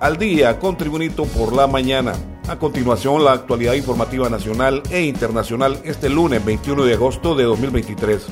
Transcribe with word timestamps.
Al 0.00 0.16
día 0.16 0.60
con 0.60 0.76
Tribunito 0.76 1.24
por 1.24 1.52
la 1.52 1.66
mañana. 1.66 2.12
A 2.46 2.56
continuación, 2.56 3.24
la 3.24 3.32
actualidad 3.32 3.74
informativa 3.74 4.30
nacional 4.30 4.80
e 4.90 5.02
internacional 5.02 5.80
este 5.82 6.08
lunes 6.08 6.44
21 6.44 6.84
de 6.84 6.94
agosto 6.94 7.34
de 7.34 7.42
2023. 7.42 8.26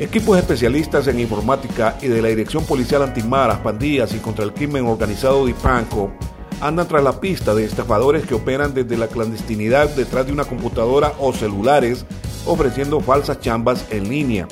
Equipos 0.00 0.36
especialistas 0.36 1.06
en 1.06 1.20
informática 1.20 1.96
y 2.02 2.08
de 2.08 2.20
la 2.20 2.28
Dirección 2.28 2.64
Policial 2.64 3.04
Antimaras, 3.04 3.58
Pandillas 3.58 4.12
y 4.12 4.18
contra 4.18 4.44
el 4.44 4.52
Crimen 4.52 4.86
Organizado 4.86 5.44
de 5.44 5.52
Ipanco 5.52 6.10
andan 6.60 6.88
tras 6.88 7.04
la 7.04 7.20
pista 7.20 7.54
de 7.54 7.64
estafadores 7.64 8.26
que 8.26 8.34
operan 8.34 8.74
desde 8.74 8.96
la 8.96 9.06
clandestinidad 9.06 9.88
detrás 9.90 10.26
de 10.26 10.32
una 10.32 10.46
computadora 10.46 11.12
o 11.20 11.32
celulares 11.32 12.04
ofreciendo 12.44 12.98
falsas 12.98 13.40
chambas 13.40 13.86
en 13.90 14.08
línea. 14.08 14.48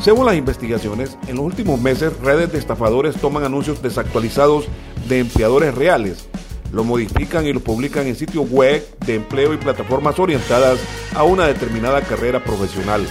Según 0.00 0.24
las 0.24 0.36
investigaciones, 0.36 1.18
en 1.28 1.36
los 1.36 1.44
últimos 1.44 1.78
meses 1.78 2.18
redes 2.20 2.50
de 2.50 2.58
estafadores 2.58 3.16
toman 3.16 3.44
anuncios 3.44 3.82
desactualizados 3.82 4.66
de 5.06 5.18
empleadores 5.18 5.74
reales, 5.74 6.26
lo 6.72 6.84
modifican 6.84 7.46
y 7.46 7.52
lo 7.52 7.60
publican 7.60 8.06
en 8.06 8.16
sitios 8.16 8.48
web 8.48 8.82
de 9.04 9.16
empleo 9.16 9.52
y 9.52 9.58
plataformas 9.58 10.18
orientadas 10.18 10.78
a 11.14 11.24
una 11.24 11.46
determinada 11.46 12.00
carrera 12.00 12.42
profesional. 12.42 13.06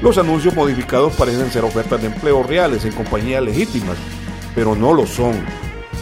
Los 0.00 0.16
anuncios 0.16 0.54
modificados 0.54 1.12
parecen 1.14 1.50
ser 1.50 1.64
ofertas 1.64 2.00
de 2.00 2.08
empleo 2.08 2.44
reales 2.44 2.84
en 2.84 2.92
compañías 2.92 3.42
legítimas, 3.42 3.96
pero 4.54 4.76
no 4.76 4.94
lo 4.94 5.06
son. 5.06 5.34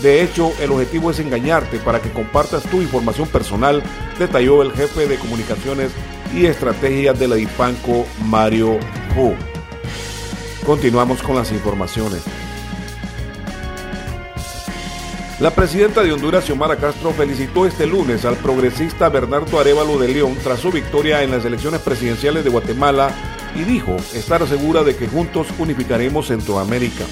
De 0.02 0.22
hecho, 0.22 0.52
el 0.60 0.70
objetivo 0.70 1.10
es 1.10 1.20
engañarte 1.20 1.78
para 1.78 2.00
que 2.02 2.10
compartas 2.10 2.64
tu 2.64 2.82
información 2.82 3.26
personal, 3.28 3.82
detalló 4.18 4.62
el 4.62 4.72
jefe 4.72 5.06
de 5.06 5.16
comunicaciones 5.16 5.92
y 6.34 6.44
estrategias 6.44 7.18
de 7.18 7.28
la 7.28 7.36
DIPANCO, 7.36 8.04
Mario 8.26 8.78
Hu. 9.16 9.49
Continuamos 10.64 11.22
con 11.22 11.36
las 11.36 11.50
informaciones. 11.52 12.22
La 15.40 15.50
presidenta 15.50 16.02
de 16.02 16.12
Honduras, 16.12 16.44
Xiomara 16.44 16.76
Castro, 16.76 17.12
felicitó 17.12 17.64
este 17.64 17.86
lunes 17.86 18.26
al 18.26 18.36
progresista 18.36 19.08
Bernardo 19.08 19.58
Arevalo 19.58 19.98
de 19.98 20.08
León 20.08 20.36
tras 20.42 20.60
su 20.60 20.70
victoria 20.70 21.22
en 21.22 21.30
las 21.30 21.46
elecciones 21.46 21.80
presidenciales 21.80 22.44
de 22.44 22.50
Guatemala 22.50 23.10
y 23.56 23.62
dijo 23.62 23.96
estar 24.14 24.46
segura 24.46 24.84
de 24.84 24.94
que 24.96 25.08
juntos 25.08 25.46
unificaremos 25.58 26.26
Centroamérica. 26.26 27.04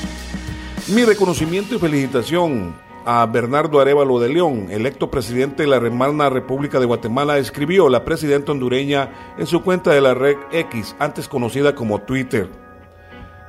Mi 0.89 1.07
reconocimiento 1.07 1.75
y 1.75 1.79
felicitación 1.79 2.75
a 3.07 3.25
Bernardo 3.25 3.81
Arevalo 3.81 4.21
de 4.21 4.29
León, 4.29 4.67
electo 4.71 5.11
presidente 5.11 5.63
de 5.63 5.69
la 5.71 5.77
hermana 5.77 6.29
República 6.29 6.79
de 6.79 6.85
Guatemala, 6.85 7.39
escribió 7.39 7.89
la 7.89 8.05
presidenta 8.05 8.53
hondureña 8.53 9.35
en 9.39 9.47
su 9.47 9.63
cuenta 9.63 9.93
de 9.93 10.03
la 10.03 10.13
red 10.13 10.37
X, 10.53 10.95
antes 10.99 11.29
conocida 11.29 11.75
como 11.75 12.03
Twitter. 12.03 12.68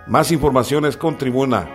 Más 0.09 0.31
informaciones 0.31 0.97
con 0.97 1.19
Tribuna. 1.19 1.69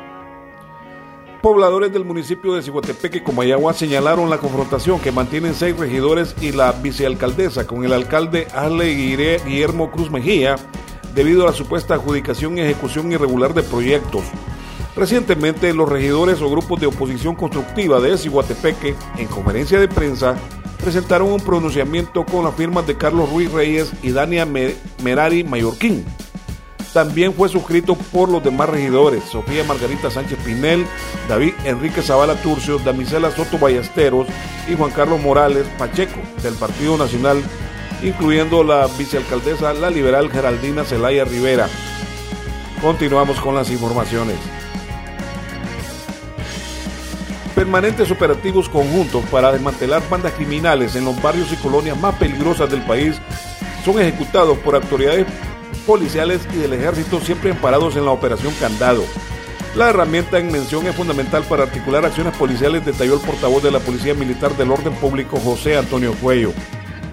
Pobladores 1.40 1.92
del 1.92 2.04
municipio 2.04 2.54
de 2.54 2.62
Ciguatepeque 2.62 3.18
y 3.18 3.20
Comayagua 3.20 3.72
señalaron 3.74 4.28
la 4.28 4.38
confrontación 4.38 4.98
que 4.98 5.12
mantienen 5.12 5.54
seis 5.54 5.78
regidores 5.78 6.34
y 6.40 6.50
la 6.50 6.72
vicealcaldesa 6.72 7.64
con 7.64 7.84
el 7.84 7.92
alcalde 7.92 8.48
Ale 8.52 8.92
Guillermo 9.46 9.92
Cruz 9.92 10.10
Mejía 10.10 10.56
debido 11.14 11.44
a 11.44 11.50
la 11.50 11.52
supuesta 11.52 11.94
adjudicación 11.94 12.58
y 12.58 12.62
ejecución 12.62 13.12
irregular 13.12 13.54
de 13.54 13.62
proyectos. 13.62 14.24
Recientemente, 14.96 15.72
los 15.72 15.88
regidores 15.88 16.42
o 16.42 16.50
grupos 16.50 16.80
de 16.80 16.88
oposición 16.88 17.36
constructiva 17.36 18.00
de 18.00 18.18
Ciguatepeque, 18.18 18.96
en 19.16 19.28
conferencia 19.28 19.78
de 19.78 19.86
prensa, 19.86 20.34
presentaron 20.80 21.30
un 21.30 21.40
pronunciamiento 21.40 22.26
con 22.26 22.42
las 22.42 22.56
firmas 22.56 22.84
de 22.84 22.96
Carlos 22.96 23.30
Ruiz 23.30 23.52
Reyes 23.52 23.92
y 24.02 24.10
Dania 24.10 24.44
Merari 24.44 25.44
Mayorquín 25.44 26.04
también 26.94 27.34
fue 27.34 27.48
suscrito 27.48 27.96
por 27.96 28.28
los 28.28 28.42
demás 28.42 28.68
regidores, 28.68 29.24
Sofía 29.24 29.64
Margarita 29.64 30.12
Sánchez 30.12 30.38
Pinel, 30.44 30.86
David 31.28 31.52
Enrique 31.64 32.02
Zavala 32.02 32.36
Turcio, 32.36 32.78
Damisela 32.78 33.32
Soto 33.32 33.58
Ballesteros 33.58 34.28
y 34.70 34.76
Juan 34.76 34.92
Carlos 34.92 35.20
Morales 35.20 35.66
Pacheco 35.76 36.20
del 36.40 36.54
Partido 36.54 36.96
Nacional, 36.96 37.42
incluyendo 38.00 38.62
la 38.62 38.86
vicealcaldesa, 38.96 39.74
la 39.74 39.90
liberal 39.90 40.30
Geraldina 40.30 40.84
Zelaya 40.84 41.24
Rivera. 41.24 41.68
Continuamos 42.80 43.40
con 43.40 43.56
las 43.56 43.72
informaciones. 43.72 44.36
Permanentes 47.56 48.08
operativos 48.12 48.68
conjuntos 48.68 49.24
para 49.32 49.50
desmantelar 49.50 50.00
bandas 50.08 50.32
criminales 50.34 50.94
en 50.94 51.04
los 51.04 51.20
barrios 51.20 51.52
y 51.52 51.56
colonias 51.56 51.98
más 51.98 52.14
peligrosas 52.14 52.70
del 52.70 52.82
país 52.82 53.16
son 53.84 54.00
ejecutados 54.00 54.56
por 54.58 54.76
autoridades 54.76 55.26
policiales 55.86 56.46
y 56.52 56.56
del 56.56 56.72
ejército 56.72 57.20
siempre 57.20 57.50
amparados 57.50 57.96
en 57.96 58.04
la 58.04 58.10
operación 58.10 58.52
Candado. 58.60 59.02
La 59.76 59.90
herramienta 59.90 60.38
en 60.38 60.52
mención 60.52 60.86
es 60.86 60.94
fundamental 60.94 61.42
para 61.44 61.64
articular 61.64 62.04
acciones 62.04 62.36
policiales, 62.36 62.84
detalló 62.84 63.14
el 63.14 63.20
portavoz 63.20 63.62
de 63.62 63.72
la 63.72 63.80
Policía 63.80 64.14
Militar 64.14 64.56
del 64.56 64.70
Orden 64.70 64.94
Público, 64.94 65.38
José 65.38 65.76
Antonio 65.76 66.14
Cuello. 66.22 66.52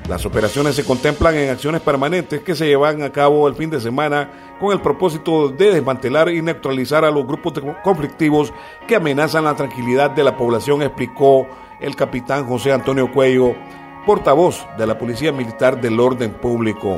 Las 0.08 0.26
operaciones 0.26 0.76
se 0.76 0.84
contemplan 0.84 1.36
en 1.36 1.50
acciones 1.50 1.82
permanentes 1.82 2.42
que 2.42 2.54
se 2.54 2.68
llevan 2.68 3.02
a 3.02 3.12
cabo 3.12 3.48
el 3.48 3.56
fin 3.56 3.70
de 3.70 3.80
semana 3.80 4.58
con 4.60 4.74
el 4.74 4.82
propósito 4.82 5.50
de 5.50 5.72
desmantelar 5.72 6.30
y 6.30 6.42
neutralizar 6.42 7.06
a 7.06 7.12
los 7.12 7.26
grupos 7.26 7.54
conflictivos 7.84 8.54
que 8.88 8.96
amenazan 8.96 9.46
la 9.46 9.56
tranquilidad 9.56 10.12
de 10.12 10.24
la 10.24 10.38
población, 10.38 10.82
explicó 10.82 11.48
el 11.80 11.96
capitán 11.96 12.46
José 12.46 12.72
Antonio 12.72 13.12
Cuello, 13.12 13.56
portavoz 14.06 14.68
de 14.78 14.86
la 14.86 15.00
Policía 15.00 15.32
Militar 15.32 15.80
del 15.82 16.00
Orden 16.00 16.32
Público. 16.32 16.98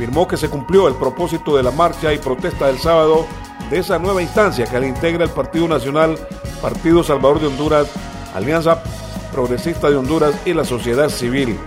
afirmó 0.00 0.26
que 0.26 0.38
se 0.38 0.48
cumplió 0.48 0.88
el 0.88 0.94
propósito 0.94 1.58
de 1.58 1.62
la 1.62 1.72
marcha 1.72 2.14
y 2.14 2.16
protesta 2.16 2.68
del 2.68 2.78
sábado 2.78 3.26
de 3.68 3.80
esa 3.80 3.98
nueva 3.98 4.22
instancia 4.22 4.64
que 4.64 4.80
le 4.80 4.88
integra 4.88 5.24
el 5.24 5.30
Partido 5.30 5.68
Nacional, 5.68 6.18
Partido 6.62 7.04
Salvador 7.04 7.38
de 7.38 7.48
Honduras, 7.48 7.86
Alianza 8.34 8.82
Progresista 9.30 9.90
de 9.90 9.96
Honduras 9.96 10.34
y 10.46 10.54
la 10.54 10.64
sociedad 10.64 11.10
civil. 11.10 11.58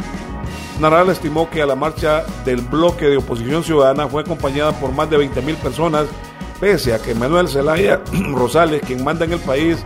Naral 0.80 1.10
estimó 1.10 1.48
que 1.48 1.62
a 1.62 1.68
la 1.68 1.76
marcha 1.76 2.24
del 2.44 2.62
bloque 2.62 3.06
de 3.06 3.18
oposición 3.18 3.64
ciudadana 3.64 4.08
fue 4.08 4.24
acompañada 4.24 4.72
por 4.72 4.92
más 4.94 5.12
de 5.12 5.18
20 5.18 5.40
mil 5.44 5.56
personas, 5.58 6.08
pese 6.60 6.96
a 6.96 7.00
que 7.00 7.14
Manuel 7.14 7.48
Zelaya 7.48 8.02
Rosales, 8.34 8.82
quien 8.82 9.04
manda 9.04 9.26
en 9.26 9.34
el 9.34 9.40
país, 9.42 9.78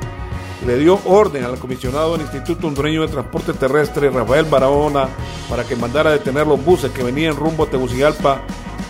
le 0.65 0.77
dio 0.77 0.99
orden 1.05 1.43
al 1.43 1.59
comisionado 1.59 2.13
del 2.13 2.21
Instituto 2.21 2.67
Hondureño 2.67 3.01
de 3.01 3.07
Transporte 3.09 3.53
Terrestre, 3.53 4.09
Rafael 4.09 4.45
Barahona, 4.45 5.07
para 5.49 5.63
que 5.63 5.75
mandara 5.75 6.09
a 6.09 6.13
detener 6.13 6.47
los 6.47 6.63
buses 6.63 6.91
que 6.91 7.03
venían 7.03 7.35
rumbo 7.35 7.63
a 7.63 7.69
Tegucigalpa 7.69 8.41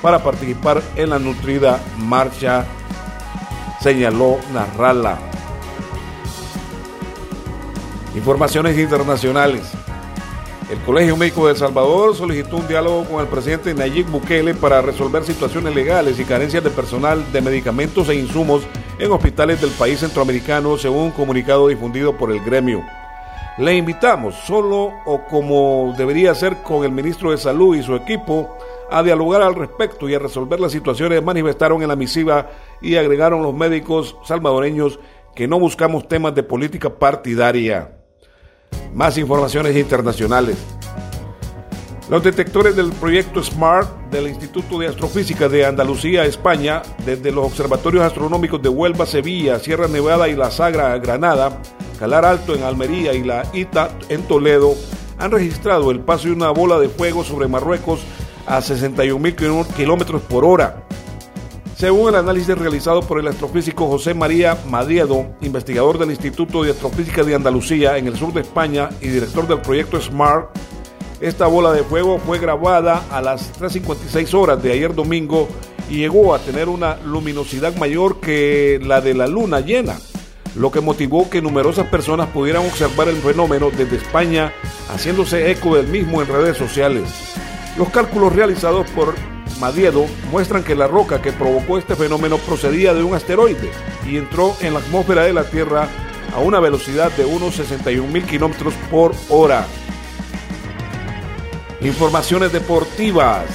para 0.02 0.24
participar 0.24 0.81
en 0.96 1.10
la 1.10 1.19
nutrida 1.19 1.80
marcha, 1.98 2.66
señaló 3.81 4.38
Narrala. 4.54 5.18
Informaciones 8.16 8.78
internacionales. 8.78 9.76
El 10.69 10.80
Colegio 10.80 11.16
Médico 11.16 11.46
de 11.46 11.54
El 11.54 11.58
Salvador 11.58 12.14
solicitó 12.14 12.58
un 12.58 12.68
diálogo 12.68 13.06
con 13.06 13.22
el 13.22 13.28
presidente 13.28 13.74
Nayib 13.74 14.08
Bukele 14.08 14.54
para 14.54 14.81
resolver 14.81 15.24
situaciones 15.24 15.74
legales 15.74 16.19
y 16.19 16.25
carencias 16.25 16.62
de 16.62 16.69
personal, 16.69 17.31
de 17.31 17.40
medicamentos 17.40 18.10
e 18.10 18.16
insumos 18.16 18.64
en 19.00 19.10
hospitales 19.10 19.62
del 19.62 19.69
país 19.72 20.02
centroamericano, 20.02 20.78
según 20.78 21.04
un 21.04 21.12
comunicado 21.12 21.69
difundido 21.69 22.18
por 22.18 22.34
el 22.34 22.44
gremio. 22.44 22.84
Le 23.58 23.75
invitamos, 23.75 24.36
solo 24.46 24.92
o 25.06 25.24
como 25.30 25.96
debería 25.98 26.36
ser 26.36 26.58
con 26.64 26.84
el 26.84 26.92
ministro 26.92 27.31
de 27.31 27.38
Salud 27.38 27.78
y 27.78 27.81
su 27.81 27.96
equipo, 27.96 28.58
a 28.92 29.02
dialogar 29.02 29.44
al 29.44 29.56
respecto 29.56 30.10
y 30.10 30.16
a 30.16 30.19
resolver 30.19 30.60
las 30.60 30.74
situaciones 30.74 31.24
manifestaron 31.24 31.81
en 31.81 31.88
la 31.88 31.96
misiva 31.96 32.50
y 32.81 32.98
agregaron 32.98 33.42
los 33.42 33.56
médicos 33.56 34.18
salvadoreños 34.25 35.00
que 35.34 35.48
no 35.48 35.62
buscamos 35.62 36.10
temas 36.10 36.36
de 36.36 36.44
política 36.44 36.90
partidaria. 36.90 37.96
Más 38.94 39.18
informaciones 39.18 39.75
internacionales. 39.75 40.58
Los 42.10 42.24
detectores 42.24 42.75
del 42.75 42.92
proyecto 42.94 43.44
SMART 43.44 44.10
del 44.12 44.30
Instituto 44.30 44.80
de 44.80 44.88
Astrofísica 44.88 45.50
de 45.50 45.66
Andalucía, 45.66 46.24
España, 46.24 46.81
desde 47.06 47.34
los 47.34 47.46
observatorios 47.46 48.06
astronómicos 48.06 48.62
de 48.62 48.69
Huelva, 48.69 49.06
Sevilla, 49.06 49.60
Sierra 49.60 49.90
Nevada 49.90 50.30
y 50.30 50.36
La 50.36 50.50
Sagra, 50.50 50.98
Granada, 51.00 51.62
Calar 52.00 52.24
Alto 52.24 52.56
en 52.56 52.64
Almería 52.64 53.14
y 53.14 53.24
la 53.24 53.46
ITA 53.54 53.90
en 54.08 54.24
Toledo, 54.24 54.74
han 55.18 55.31
registrado 55.31 55.92
el 55.92 56.00
paso 56.00 56.28
de 56.28 56.34
una 56.34 56.52
bola 56.52 56.80
de 56.80 56.88
fuego 56.88 57.25
sobre 57.25 57.50
Marruecos 57.50 58.00
a 58.46 58.62
61 58.62 59.19
mil 59.19 59.36
kilómetros 59.75 60.22
por 60.22 60.46
hora. 60.46 60.87
Según 61.77 62.09
el 62.09 62.15
análisis 62.15 62.57
realizado 62.57 63.03
por 63.03 63.19
el 63.19 63.27
astrofísico 63.27 63.85
José 63.85 64.15
María 64.15 64.57
Madiedo, 64.68 65.27
investigador 65.41 66.00
del 66.00 66.09
Instituto 66.09 66.63
de 66.63 66.71
Astrofísica 66.71 67.21
de 67.21 67.35
Andalucía 67.35 67.97
en 68.00 68.07
el 68.07 68.18
sur 68.18 68.33
de 68.33 68.41
España 68.41 68.89
y 69.00 69.09
director 69.09 69.47
del 69.47 69.62
proyecto 69.62 70.01
SMART, 70.01 70.50
esta 71.21 71.45
bola 71.45 71.71
de 71.74 71.83
fuego 71.83 72.18
fue 72.18 72.39
grabada 72.39 73.06
a 73.12 73.21
las 73.21 73.53
3.56 73.59 74.33
horas 74.33 74.63
de 74.63 74.71
ayer 74.71 74.95
domingo 74.95 75.47
y 75.88 75.97
llegó 75.97 76.33
a 76.33 76.39
tener 76.39 76.68
una 76.68 76.97
luminosidad 77.06 77.75
mayor 77.75 78.19
que 78.21 78.80
la 78.83 79.00
de 79.00 79.13
la 79.13 79.27
luna 79.27 79.59
llena, 79.59 80.00
lo 80.56 80.71
que 80.71 80.81
motivó 80.81 81.30
que 81.30 81.44
numerosas 81.44 81.85
personas 81.89 82.27
pudieran 82.30 82.65
observar 82.65 83.07
el 83.07 83.18
fenómeno 83.18 83.69
desde 83.69 83.97
España, 83.97 84.51
haciéndose 84.89 85.51
eco 85.51 85.75
del 85.75 85.85
mismo 85.89 86.23
en 86.23 86.27
redes 86.27 86.57
sociales. 86.57 87.03
Los 87.77 87.89
cálculos 87.89 88.33
realizados 88.33 88.89
por 88.95 89.13
Madiedo 89.59 90.06
muestran 90.31 90.63
que 90.63 90.75
la 90.75 90.88
roca 90.88 91.21
que 91.21 91.31
provocó 91.31 91.77
este 91.77 91.95
fenómeno 91.95 92.38
procedía 92.38 92.94
de 92.94 93.04
un 93.04 93.15
asteroide 93.15 93.71
y 94.06 94.18
entró 94.18 94.56
en 94.62 94.74
la 94.74 94.80
atmósfera 94.80 95.24
de 95.24 95.33
la 95.33 95.50
Tierra 95.50 95.88
a 96.36 96.39
una 96.39 96.59
velocidad 96.59 97.12
de 97.13 97.25
unos 97.25 97.56
61 97.56 98.12
mil 98.12 98.24
kilómetros 98.24 98.74
por 98.92 99.15
hora. 99.30 99.65
Informaciones 101.81 102.51
deportivas. 102.51 103.45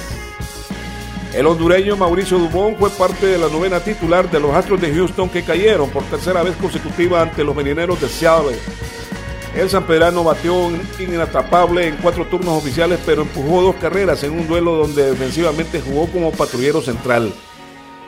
El 1.33 1.47
hondureño 1.47 1.95
Mauricio 1.95 2.37
Dubón 2.37 2.75
fue 2.77 2.89
parte 2.91 3.25
de 3.25 3.37
la 3.37 3.47
novena 3.47 3.79
titular 3.79 4.29
de 4.29 4.39
los 4.39 4.53
Astros 4.53 4.79
de 4.81 4.93
Houston 4.93 5.29
que 5.29 5.43
cayeron 5.43 5.89
por 5.89 6.03
tercera 6.03 6.43
vez 6.43 6.55
consecutiva 6.57 7.21
ante 7.21 7.43
los 7.43 7.55
marineros 7.55 7.99
de 7.99 8.07
Seattle 8.07 8.55
el 9.55 9.69
sanpedrano 9.69 10.23
batió 10.23 10.71
inatrapable 10.99 11.87
en 11.87 11.97
cuatro 11.97 12.25
turnos 12.25 12.57
oficiales, 12.57 12.99
pero 13.05 13.21
empujó 13.21 13.61
dos 13.61 13.75
carreras 13.75 14.23
en 14.23 14.31
un 14.33 14.47
duelo 14.47 14.75
donde 14.75 15.11
defensivamente 15.11 15.79
jugó 15.79 16.07
como 16.07 16.31
patrullero 16.31 16.81
central. 16.81 17.31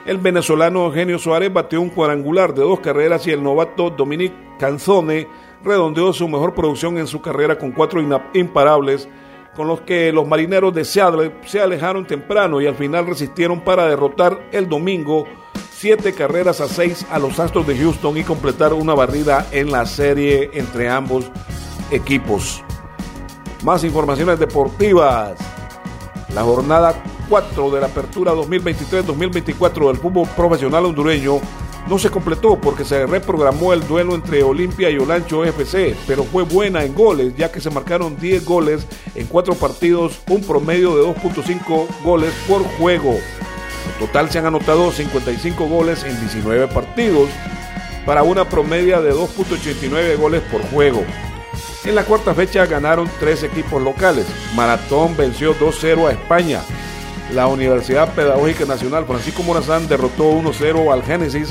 El 0.06 0.18
venezolano 0.18 0.86
Eugenio 0.86 1.19
Suárez 1.19 1.53
batió 1.53 1.81
un 1.81 1.89
cuadrangular 1.89 2.53
de 2.53 2.62
dos 2.62 2.80
carreras 2.80 3.25
y 3.27 3.31
el 3.31 3.44
novato 3.44 3.89
Dominic 3.89 4.33
Canzone 4.59 5.27
redondeó 5.63 6.13
su 6.13 6.27
mejor 6.27 6.53
producción 6.53 6.97
en 6.97 7.07
su 7.07 7.21
carrera 7.21 7.57
con 7.57 7.71
cuatro 7.71 8.01
imparables, 8.33 9.07
con 9.56 9.68
los 9.68 9.81
que 9.81 10.12
los 10.12 10.27
marineros 10.27 10.74
de 10.74 10.83
Seattle 10.86 11.31
se 11.45 11.62
alejaron 11.62 12.06
temprano 12.06 12.59
y 12.59 12.68
al 12.68 12.75
final 12.75 13.07
resistieron 13.07 13.62
para 13.62 13.88
derrotar 13.88 14.47
el 14.51 14.68
domingo 14.68 15.25
siete 15.77 16.13
carreras 16.13 16.62
a 16.62 16.68
seis 16.68 17.06
a 17.12 17.19
los 17.19 17.39
Astros 17.39 17.68
de 17.68 17.77
Houston 17.77 18.18
y 18.18 18.24
completar 18.24 18.74
una 18.74 18.94
barrida 18.94 19.45
en 19.51 19.72
la 19.72 19.86
serie 19.86 20.50
entre 20.54 20.89
ambos 20.89 21.25
equipos. 21.92 22.63
Más 23.63 23.83
informaciones 23.83 24.39
deportivas. 24.39 25.38
La 26.33 26.44
jornada 26.44 26.95
4 27.30 27.72
de 27.72 27.81
la 27.81 27.88
apertura 27.88 28.33
2023-2024 28.33 29.88
del 29.88 29.98
fútbol 29.98 30.27
profesional 30.36 30.86
hondureño 30.86 31.39
no 31.88 32.00
se 32.00 32.10
completó 32.10 32.60
porque 32.60 32.83
se 32.83 33.06
reprogramó 33.06 33.74
el 33.74 33.86
duelo 33.88 34.16
entre 34.16 34.44
Olimpia 34.44 34.89
y 34.89 34.98
Olancho 34.98 35.44
FC, 35.44 35.95
pero 36.07 36.24
fue 36.24 36.44
buena 36.44 36.83
en 36.83 36.95
goles 36.95 37.36
ya 37.36 37.51
que 37.51 37.62
se 37.62 37.69
marcaron 37.69 38.18
10 38.18 38.45
goles 38.45 38.88
en 39.13 39.28
4 39.28 39.54
partidos, 39.56 40.19
un 40.30 40.42
promedio 40.42 40.95
de 40.95 41.04
2.5 41.04 41.88
goles 42.04 42.33
por 42.48 42.63
juego. 42.78 43.16
En 43.93 43.99
total 43.99 44.29
se 44.29 44.39
han 44.39 44.45
anotado 44.45 44.91
55 44.91 45.67
goles 45.67 46.03
en 46.03 46.19
19 46.19 46.67
partidos 46.67 47.29
para 48.05 48.23
una 48.23 48.47
promedia 48.47 49.01
de 49.01 49.13
2.89 49.13 50.17
goles 50.17 50.41
por 50.51 50.61
juego. 50.69 51.03
En 51.85 51.95
la 51.95 52.03
cuarta 52.03 52.33
fecha 52.33 52.65
ganaron 52.65 53.09
tres 53.19 53.43
equipos 53.43 53.81
locales. 53.81 54.25
Maratón 54.55 55.15
venció 55.15 55.55
2-0 55.55 56.07
a 56.07 56.11
España. 56.11 56.61
La 57.33 57.47
Universidad 57.47 58.13
Pedagógica 58.13 58.65
Nacional 58.65 59.05
Francisco 59.05 59.43
Morazán 59.43 59.87
derrotó 59.87 60.31
1-0 60.31 60.91
al 60.91 61.03
Génesis 61.03 61.49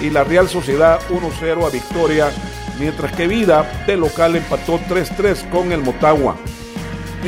y 0.00 0.10
la 0.10 0.24
Real 0.24 0.48
Sociedad 0.48 1.00
1-0 1.10 1.66
a 1.66 1.70
Victoria, 1.70 2.30
mientras 2.78 3.12
que 3.12 3.26
Vida 3.26 3.84
de 3.86 3.96
local 3.96 4.36
empató 4.36 4.78
3-3 4.88 5.48
con 5.50 5.72
el 5.72 5.82
Motagua. 5.82 6.36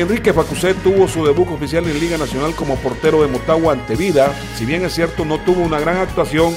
Enrique 0.01 0.33
Facusé 0.33 0.75
tuvo 0.75 1.09
su 1.09 1.25
debut 1.27 1.49
oficial 1.51 1.85
en 1.89 1.99
Liga 1.99 2.17
Nacional 2.17 2.55
como 2.55 2.77
portero 2.77 3.23
de 3.23 3.27
Motagua 3.27 3.73
ante 3.73 3.97
Vida. 3.97 4.33
Si 4.55 4.65
bien 4.65 4.85
es 4.85 4.95
cierto, 4.95 5.25
no 5.25 5.39
tuvo 5.39 5.61
una 5.63 5.81
gran 5.81 5.97
actuación, 5.97 6.55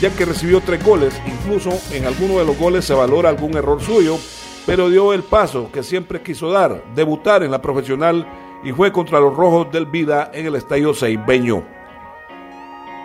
ya 0.00 0.08
que 0.08 0.24
recibió 0.24 0.62
tres 0.62 0.82
goles. 0.82 1.20
Incluso 1.26 1.70
en 1.92 2.06
alguno 2.06 2.38
de 2.38 2.46
los 2.46 2.56
goles 2.56 2.86
se 2.86 2.94
valora 2.94 3.28
algún 3.28 3.54
error 3.58 3.82
suyo, 3.82 4.16
pero 4.64 4.88
dio 4.88 5.12
el 5.12 5.22
paso 5.22 5.70
que 5.70 5.82
siempre 5.82 6.22
quiso 6.22 6.50
dar, 6.50 6.82
debutar 6.94 7.42
en 7.42 7.50
la 7.50 7.60
profesional 7.60 8.26
y 8.64 8.72
fue 8.72 8.90
contra 8.90 9.20
los 9.20 9.36
rojos 9.36 9.70
del 9.70 9.84
Vida 9.84 10.30
en 10.32 10.46
el 10.46 10.56
estadio 10.56 10.94
Seibeño. 10.94 11.62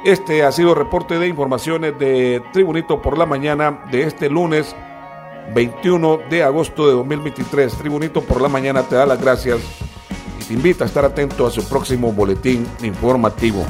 Este 0.06 0.44
ha 0.44 0.51
sido 0.53 0.75
reporte 0.75 1.19
de 1.19 1.27
informaciones 1.27 2.00
de 2.00 2.41
Tribunito 2.53 3.01
por 3.01 3.18
la 3.18 3.25
mañana 3.25 3.83
de 3.91 4.03
este 4.03 4.29
lunes 4.29 4.74
21 5.53 6.21
de 6.29 6.43
agosto 6.43 6.87
de 6.87 6.93
2023. 6.93 7.73
Tribunito 7.77 8.21
por 8.21 8.41
la 8.41 8.49
mañana 8.49 8.83
te 8.83 8.95
da 8.95 9.05
las 9.05 9.21
gracias 9.21 9.59
y 10.39 10.43
te 10.45 10.53
invita 10.53 10.83
a 10.83 10.87
estar 10.87 11.05
atento 11.05 11.45
a 11.45 11.51
su 11.51 11.67
próximo 11.67 12.11
boletín 12.11 12.67
informativo. 12.81 13.65